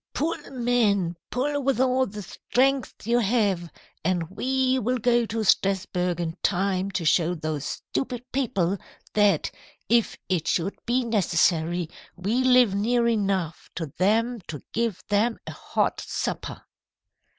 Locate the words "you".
3.05-3.19